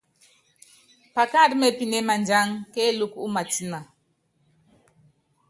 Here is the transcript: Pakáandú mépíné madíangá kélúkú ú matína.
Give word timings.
Pakáandú 1.15 1.55
mépíné 1.63 1.99
madíangá 2.09 2.57
kélúkú 2.73 3.17
ú 3.25 3.27
matína. 3.35 3.79